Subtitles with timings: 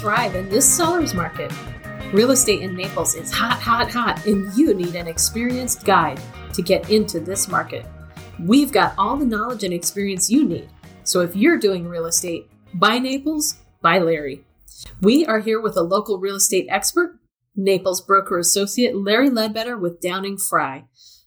[0.00, 1.52] thrive in this seller's market.
[2.12, 6.18] Real estate in Naples is hot, hot, hot, and you need an experienced guide
[6.54, 7.84] to get into this market.
[8.40, 10.70] We've got all the knowledge and experience you need.
[11.04, 14.42] So if you're doing real estate, buy Naples, buy Larry.
[15.02, 17.18] We are here with a local real estate expert,
[17.54, 20.84] Naples broker associate Larry Ledbetter with Downing-Frye.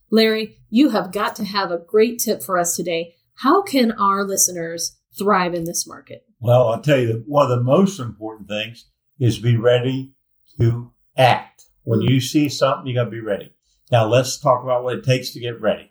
[0.10, 3.14] Larry, you have got to have a great tip for us today.
[3.36, 6.26] How can our listeners thrive in this market?
[6.44, 10.12] Well, I'll tell you that one of the most important things is be ready
[10.60, 11.64] to act.
[11.84, 12.20] When you mm-hmm.
[12.20, 13.54] see something, you got to be ready.
[13.94, 15.90] Now, let's talk about what it takes to get ready.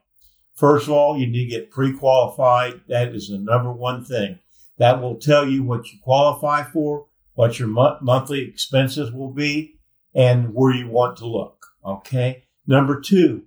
[0.55, 2.83] First of all, you need to get pre qualified.
[2.89, 4.41] That is the number one thing.
[4.77, 9.77] That will tell you what you qualify for, what your mo- monthly expenses will be,
[10.15, 11.65] and where you want to look.
[11.83, 12.45] Okay.
[12.67, 13.45] Number two,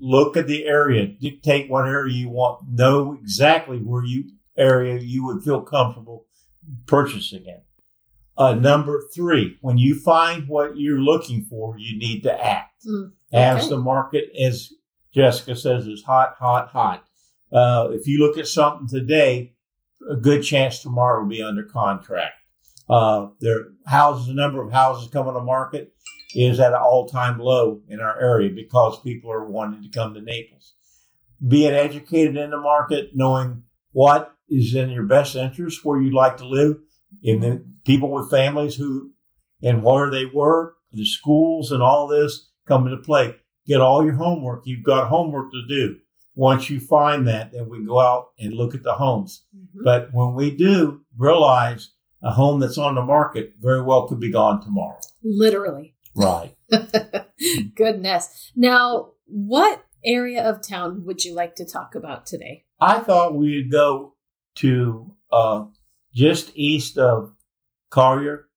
[0.00, 5.24] look at the area, dictate what area you want, know exactly where you area you
[5.24, 6.26] would feel comfortable
[6.86, 7.64] purchasing it.
[8.36, 12.84] Uh, number three, when you find what you're looking for, you need to act.
[12.86, 14.72] Mm, As the market, as
[15.12, 17.04] Jessica says, is hot, hot, hot.
[17.52, 19.54] Uh, if you look at something today,
[20.08, 22.34] a good chance tomorrow will be under contract.
[22.88, 25.92] Uh, there houses, the number of houses coming to market
[26.34, 30.20] is at an all-time low in our area because people are wanting to come to
[30.20, 30.74] Naples.
[31.46, 36.36] Being educated in the market, knowing what is in your best interest, where you'd like
[36.38, 36.76] to live,
[37.24, 39.12] and then people with families who
[39.62, 43.34] and where they work, the schools and all this come into play.
[43.66, 44.62] Get all your homework.
[44.66, 45.96] You've got homework to do.
[46.34, 49.44] Once you find that, then we go out and look at the homes.
[49.54, 49.82] Mhm.
[49.84, 51.90] But when we do, realize
[52.22, 54.98] a home that's on the market very well could be gone tomorrow.
[55.22, 55.94] Literally.
[56.14, 56.54] Right.
[57.74, 58.52] Goodness.
[58.54, 62.64] Now, what area of town would you like to talk about today?
[62.80, 64.14] I thought we'd go
[64.58, 65.64] to uh,
[66.14, 67.32] just east of
[67.90, 68.48] Collier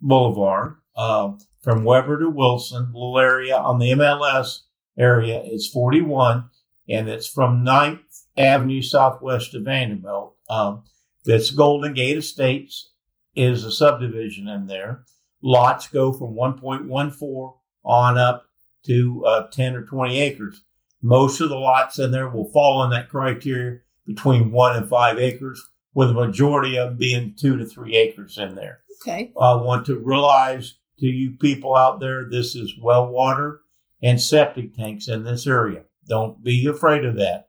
[0.00, 1.32] Boulevard, uh,
[1.62, 4.60] from Weber to Wilson, little area on the MLS
[4.98, 5.42] area.
[5.44, 6.44] It's 41,
[6.88, 10.36] and it's from 9th Avenue southwest of Vanderbilt.
[10.48, 10.84] Um,
[11.24, 12.92] that's Golden Gate Estates
[13.34, 15.04] is a subdivision in there.
[15.42, 17.54] Lots go from 1.14
[17.84, 18.46] on up
[18.86, 20.62] to uh, 10 or 20 acres.
[21.02, 25.18] Most of the lots in there will fall in that criteria between one and five
[25.18, 28.80] acres, with a majority of them being two to three acres in there.
[29.02, 29.30] Okay.
[29.40, 33.60] I want to realize to you people out there, this is well water
[34.02, 35.84] and septic tanks in this area.
[36.08, 37.48] Don't be afraid of that.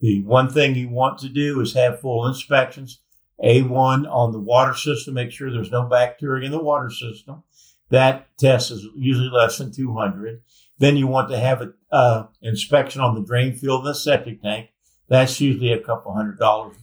[0.00, 3.00] The one thing you want to do is have full inspections.
[3.42, 7.44] A1 on the water system, make sure there's no bacteria in the water system.
[7.90, 10.42] That test is usually less than 200.
[10.78, 14.42] Then you want to have an uh, inspection on the drain field and the septic
[14.42, 14.70] tank.
[15.10, 16.76] That's usually a couple hundred dollars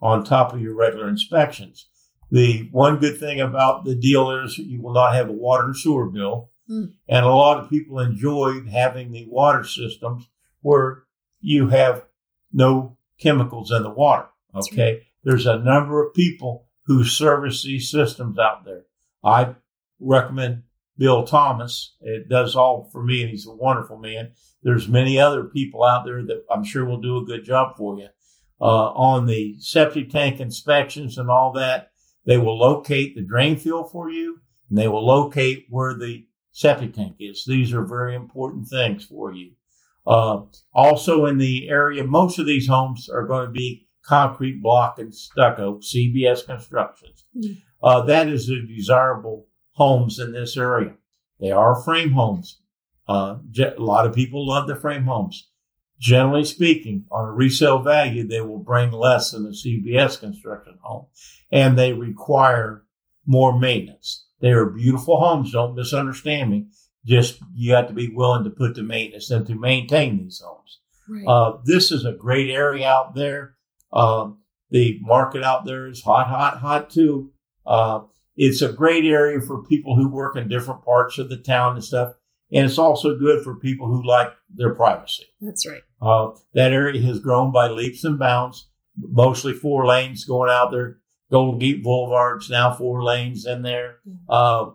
[0.00, 1.88] on top of your regular inspections.
[2.30, 5.76] The one good thing about the deal is you will not have a water and
[5.76, 6.50] sewer bill.
[6.68, 6.84] Hmm.
[7.08, 10.28] And a lot of people enjoy having the water systems
[10.60, 11.04] where
[11.40, 12.04] you have
[12.52, 14.28] no chemicals in the water.
[14.54, 15.06] Okay.
[15.24, 18.84] There's a number of people who service these systems out there.
[19.24, 19.54] I
[19.98, 20.62] recommend
[21.00, 21.96] Bill Thomas.
[22.02, 24.32] It does all for me, and he's a wonderful man.
[24.62, 27.98] There's many other people out there that I'm sure will do a good job for
[27.98, 28.08] you.
[28.60, 31.92] Uh, on the septic tank inspections and all that,
[32.26, 36.92] they will locate the drain field for you, and they will locate where the septic
[36.92, 37.46] tank is.
[37.46, 39.52] These are very important things for you.
[40.06, 40.42] Uh,
[40.74, 45.14] also in the area, most of these homes are going to be concrete block and
[45.14, 47.24] stucco, CBS constructions.
[47.34, 47.62] Mm.
[47.82, 49.46] Uh, that is a desirable
[49.80, 50.92] homes in this area.
[51.40, 52.60] They are frame homes.
[53.08, 55.48] Uh, a lot of people love the frame homes.
[55.98, 61.06] Generally speaking, on a resale value, they will bring less than a CBS construction home,
[61.50, 62.84] and they require
[63.24, 64.26] more maintenance.
[64.40, 65.52] They are beautiful homes.
[65.52, 66.66] Don't misunderstand me.
[67.06, 70.80] Just you have to be willing to put the maintenance and to maintain these homes.
[71.08, 71.26] Right.
[71.26, 73.56] Uh, this is a great area out there.
[73.92, 74.40] Um,
[74.70, 77.32] the market out there is hot, hot, hot too.
[77.66, 78.00] Uh,
[78.36, 81.84] it's a great area for people who work in different parts of the town and
[81.84, 82.14] stuff.
[82.52, 85.26] And it's also good for people who like their privacy.
[85.40, 85.82] That's right.
[86.02, 90.98] Uh, that area has grown by leaps and bounds, mostly four lanes going out there.
[91.30, 93.98] Golden Gate Boulevard's now four lanes in there.
[94.28, 94.70] Uh,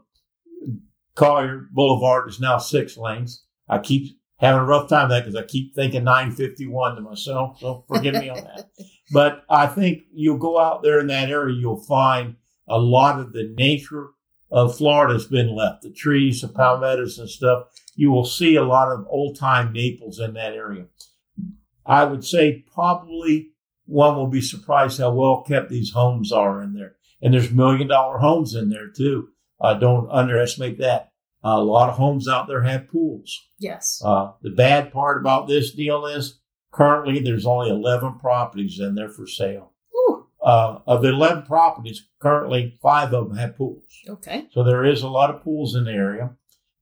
[1.15, 3.43] Collier Boulevard is now six lanes.
[3.67, 7.59] I keep having a rough time with that because I keep thinking 951 to myself.
[7.59, 8.69] So forgive me on that.
[9.11, 13.33] But I think you'll go out there in that area, you'll find a lot of
[13.33, 14.09] the nature
[14.51, 15.81] of Florida has been left.
[15.83, 17.67] The trees, the palmettos and stuff.
[17.95, 20.85] You will see a lot of old time Naples in that area.
[21.85, 23.51] I would say probably
[23.85, 26.95] one will be surprised how well kept these homes are in there.
[27.21, 29.29] And there's million dollar homes in there too.
[29.59, 31.11] Uh, don't underestimate that.
[31.43, 33.47] a lot of homes out there have pools.
[33.59, 34.01] Yes.
[34.03, 36.39] Uh, the bad part about this deal is
[36.71, 39.71] currently there's only 11 properties in there for sale.
[40.45, 43.83] Uh, of the 11 properties, currently five of them have pools.
[44.07, 44.45] okay.
[44.51, 46.35] So there is a lot of pools in the area.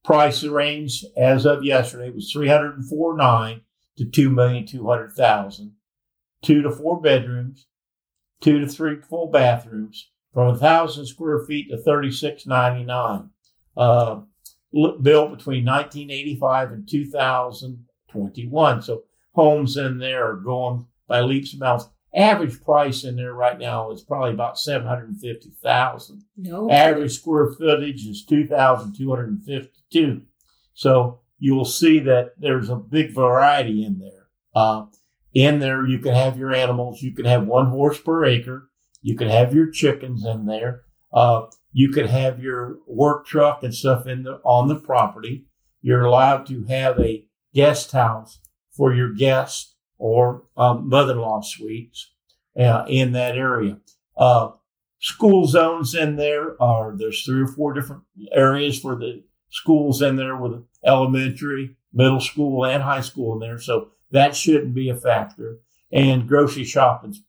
[0.04, 3.62] Price range as of yesterday was 304.9
[3.98, 5.72] to 2,200,000.
[6.42, 7.68] Two to four bedrooms,
[8.42, 13.30] two to three full bathrooms, from a thousand square feet to 36.99.
[13.78, 14.22] Uh,
[14.74, 18.82] built between 1985 and 2021.
[18.82, 21.88] So homes in there are going by leaps and bounds.
[22.16, 26.24] Average price in there right now is probably about 750,000.
[26.38, 26.70] No.
[26.70, 30.22] Average square footage is 2,252.
[30.76, 34.28] So you will see that there's a big variety in there.
[34.54, 34.86] Uh,
[35.34, 37.02] in there, you can have your animals.
[37.02, 38.70] You can have one horse per acre.
[39.02, 40.84] You can have your chickens in there.
[41.12, 45.48] Uh, you can have your work truck and stuff in the on the property.
[45.82, 48.40] You're allowed to have a guest house
[48.72, 49.73] for your guests
[50.04, 52.12] or um, mother-in-law suites
[52.60, 53.78] uh, in that area.
[54.18, 54.50] Uh,
[55.00, 58.04] school zones in there are there's three or four different
[58.34, 63.58] areas for the schools in there with elementary, middle school, and high school in there.
[63.58, 65.60] So that shouldn't be a factor.
[65.90, 67.22] And grocery shopping's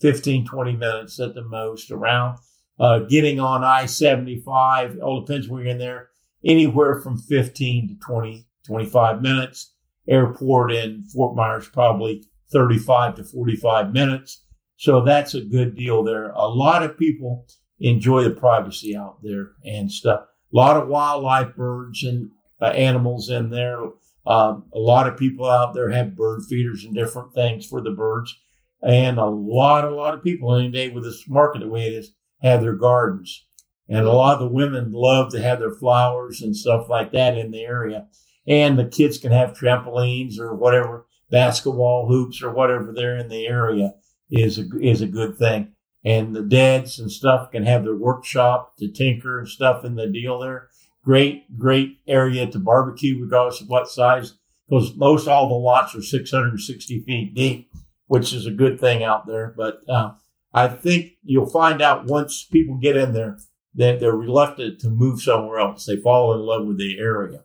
[0.00, 2.38] 15, 20 minutes at the most around.
[2.76, 6.08] Uh, getting on I 75, all depends where you're in there,
[6.44, 9.75] anywhere from 15 to 20, 25 minutes.
[10.08, 14.44] Airport in Fort Myers, probably 35 to 45 minutes.
[14.76, 16.30] So that's a good deal there.
[16.30, 17.46] A lot of people
[17.80, 20.20] enjoy the privacy out there and stuff.
[20.52, 22.30] A lot of wildlife, birds and
[22.60, 23.78] uh, animals in there.
[24.26, 27.90] Um, a lot of people out there have bird feeders and different things for the
[27.90, 28.36] birds.
[28.82, 31.94] And a lot, a lot of people any day with this market the way it
[31.94, 32.12] is
[32.42, 33.44] have their gardens.
[33.88, 37.38] And a lot of the women love to have their flowers and stuff like that
[37.38, 38.08] in the area.
[38.46, 43.46] And the kids can have trampolines or whatever, basketball hoops or whatever there in the
[43.46, 43.94] area
[44.30, 45.72] is a, is a good thing.
[46.04, 50.06] And the dads and stuff can have their workshop to tinker and stuff in the
[50.06, 50.68] deal there.
[51.04, 54.34] Great, great area to barbecue regardless of what size,
[54.68, 57.72] because most all the lots are 660 feet deep,
[58.06, 59.52] which is a good thing out there.
[59.56, 60.12] But uh,
[60.52, 63.38] I think you'll find out once people get in there
[63.74, 65.86] that they're reluctant to move somewhere else.
[65.86, 67.44] They fall in love with the area.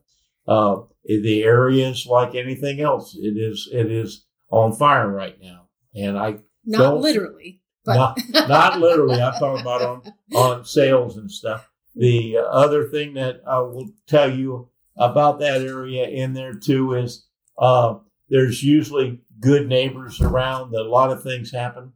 [0.52, 3.16] Uh, the area is like anything else.
[3.16, 5.68] It is, it is on fire right now.
[5.96, 9.22] And I Not literally, but not, not literally.
[9.22, 11.70] I'm talking about on, on sales and stuff.
[11.96, 17.26] The other thing that I will tell you about that area in there too is
[17.58, 17.96] uh,
[18.30, 20.72] there's usually good neighbors around.
[20.72, 21.94] That a lot of things happen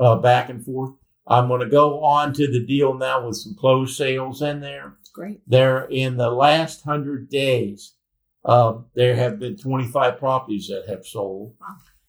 [0.00, 0.92] uh, back and forth.
[1.26, 4.96] I'm going to go on to the deal now with some closed sales in there.
[5.14, 5.40] Great.
[5.46, 7.94] There in the last hundred days,
[8.44, 11.54] um, there have been 25 properties that have sold.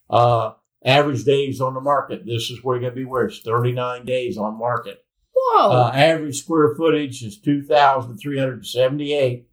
[0.10, 0.52] Uh,
[0.84, 2.26] average days on the market.
[2.26, 5.06] This is where you're going to be where it's 39 days on market.
[5.34, 5.72] Whoa.
[5.72, 9.48] Uh, average square footage is 2,378.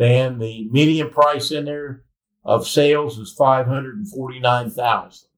[0.00, 2.04] And the median price in there
[2.44, 5.28] of sales is 549,000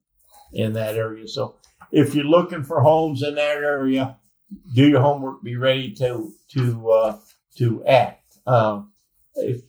[0.53, 1.27] in that area.
[1.27, 1.55] So
[1.91, 4.17] if you're looking for homes in that area,
[4.73, 7.17] do your homework, be ready to, to, uh,
[7.57, 8.37] to act.
[8.45, 8.91] Um,
[9.35, 9.61] if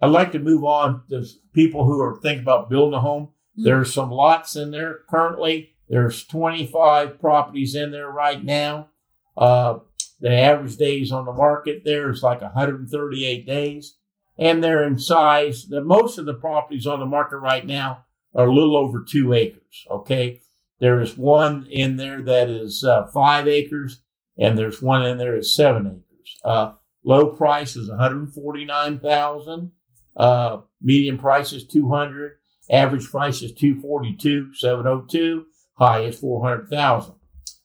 [0.00, 3.30] I'd like to move on to people who are thinking about building a home.
[3.56, 5.70] There's some lots in there currently.
[5.88, 8.90] There's 25 properties in there right now.
[9.36, 9.78] Uh,
[10.20, 13.96] the average days on the market there is like 138 days,
[14.38, 15.66] and they're in size.
[15.66, 19.32] The most of the properties on the market right now are a little over two
[19.32, 19.86] acres.
[19.90, 20.40] Okay,
[20.80, 24.02] there is one in there that is uh, five acres,
[24.38, 26.36] and there's one in there that's seven acres.
[26.44, 26.72] Uh,
[27.06, 29.72] low price is 149,000.
[30.16, 32.32] Uh, median price is 200.
[32.70, 35.46] Average price is 242, 702.
[35.74, 37.14] High is 400,000.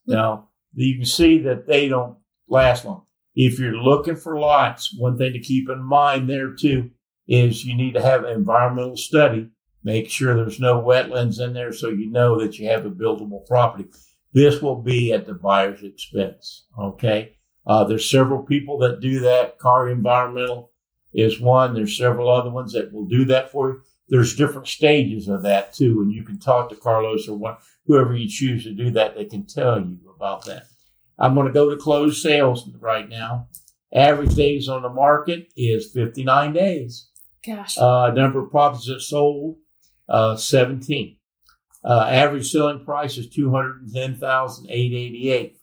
[0.06, 2.18] Now, you can see that they don't
[2.48, 3.06] last long.
[3.34, 6.92] If you're looking for lots, one thing to keep in mind there too
[7.28, 9.50] is you need to have an environmental study.
[9.84, 13.46] Make sure there's no wetlands in there so you know that you have a buildable
[13.48, 13.90] property.
[14.34, 16.66] This will be at the buyer's expense.
[16.78, 17.38] Okay.
[17.66, 19.60] Uh, there's several people that do that.
[19.60, 20.72] Car Environmental
[21.14, 21.74] is one.
[21.74, 23.82] There's several other ones that will do that for you.
[24.10, 28.16] There's different stages of that too, and you can talk to Carlos or one, whoever
[28.16, 29.16] you choose to do that.
[29.16, 30.64] They can tell you about that.
[31.18, 33.48] I'm going to go to closed sales right now.
[33.94, 37.08] Average days on the market is 59 days.
[37.46, 37.78] Gosh.
[37.78, 39.58] Uh, number of properties that sold,
[40.10, 41.18] uh, 17.
[41.84, 45.58] Uh, average selling price is 210,888.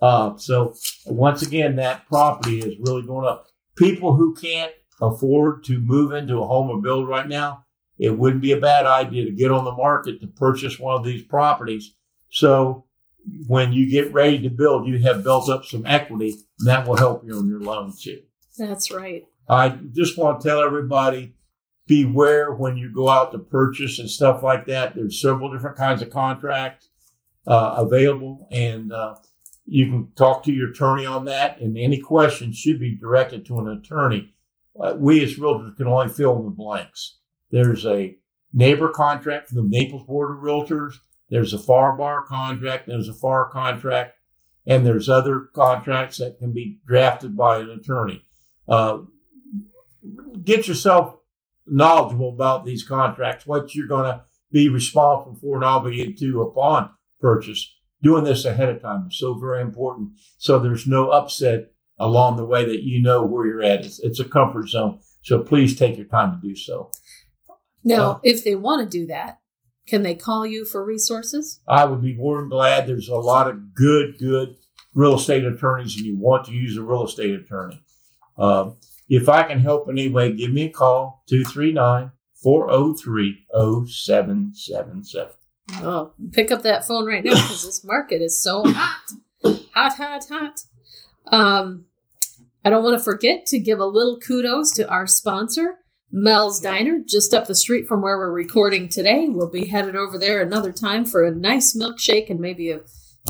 [0.00, 0.74] Uh, so
[1.06, 3.46] once again, that property is really going up.
[3.76, 7.64] People who can't afford to move into a home or build right now,
[7.98, 11.04] it wouldn't be a bad idea to get on the market to purchase one of
[11.04, 11.94] these properties.
[12.30, 12.86] So
[13.46, 16.96] when you get ready to build, you have built up some equity, and that will
[16.96, 18.22] help you on your loan too.
[18.58, 19.24] That's right.
[19.48, 21.34] I just want to tell everybody
[21.86, 24.94] beware when you go out to purchase and stuff like that.
[24.94, 26.88] There's several different kinds of contracts
[27.46, 29.16] uh, available, and uh,
[29.70, 31.60] you can talk to your attorney on that.
[31.60, 34.34] And any questions should be directed to an attorney.
[34.78, 37.18] Uh, we as realtors can only fill in the blanks.
[37.52, 38.16] There's a
[38.54, 40.94] NABOR contract from the Naples Board of Realtors.
[41.28, 42.88] There's a FAR bar contract.
[42.88, 44.14] There's a FAR contract,
[44.66, 48.24] and there's other contracts that can be drafted by an attorney.
[48.68, 49.02] Uh,
[50.42, 51.16] get yourself
[51.64, 56.90] knowledgeable about these contracts, what you're going to be responsible for and obligated to upon
[57.20, 57.72] purchase.
[58.02, 60.12] Doing this ahead of time is so very important.
[60.38, 63.84] So there's no upset along the way that you know where you're at.
[63.84, 65.00] It's, it's a comfort zone.
[65.22, 66.90] So please take your time to do so.
[67.84, 69.38] Now, uh, if they want to do that,
[69.86, 71.60] can they call you for resources?
[71.68, 72.86] I would be more than glad.
[72.86, 74.56] There's a lot of good, good
[74.94, 77.82] real estate attorneys, and you want to use a real estate attorney.
[78.38, 78.76] Um,
[79.08, 83.46] if I can help in any way, give me a call, 239 403
[83.86, 85.26] 0777.
[85.82, 89.12] Oh, pick up that phone right now because this market is so hot.
[89.74, 90.60] Hot, hot, hot.
[91.26, 91.86] Um,
[92.64, 95.78] I don't want to forget to give a little kudos to our sponsor,
[96.12, 99.28] Mel's Diner, just up the street from where we're recording today.
[99.28, 102.80] We'll be headed over there another time for a nice milkshake and maybe a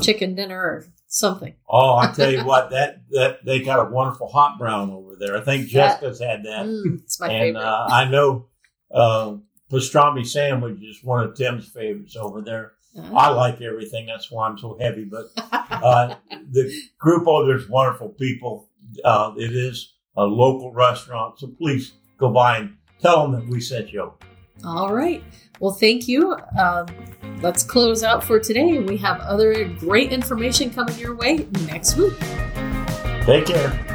[0.01, 1.55] chicken dinner or something.
[1.69, 5.37] Oh, I tell you what, that that they got a wonderful hot brown over there.
[5.37, 6.65] I think Jessica's had that.
[6.65, 7.61] Mm, it's my and favorite.
[7.61, 8.47] uh, I know
[8.93, 9.35] uh,
[9.71, 12.73] pastrami sandwich is one of Tim's favorites over there.
[12.97, 13.15] Uh-huh.
[13.15, 14.05] I like everything.
[14.05, 15.05] That's why I'm so heavy.
[15.05, 16.15] But uh,
[16.51, 18.69] the Grupo, there's wonderful people.
[19.03, 23.61] Uh, it is a local restaurant, so please go by and tell them that we
[23.61, 24.13] sent you.
[24.65, 25.23] All right.
[25.59, 26.35] Well, thank you.
[26.59, 26.87] Um,
[27.41, 28.79] let's close out for today.
[28.79, 32.19] We have other great information coming your way next week.
[33.25, 33.90] Take care.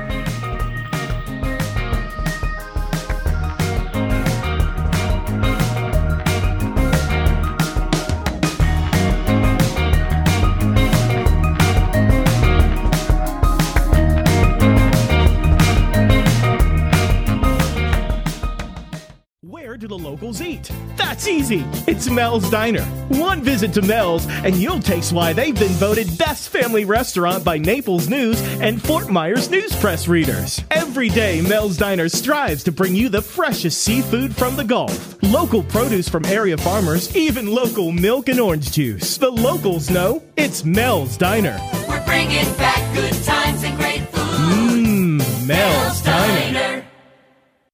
[20.16, 20.72] Locals eat.
[20.96, 21.62] That's easy.
[21.86, 22.84] It's Mel's Diner.
[23.20, 27.58] One visit to Mel's, and you'll taste why they've been voted best family restaurant by
[27.58, 30.62] Naples News and Fort Myers News Press readers.
[30.70, 35.62] Every day, Mel's Diner strives to bring you the freshest seafood from the Gulf, local
[35.62, 39.18] produce from area farmers, even local milk and orange juice.
[39.18, 41.60] The locals know it's Mel's Diner.
[41.86, 45.46] We're bringing back good times and great mmm,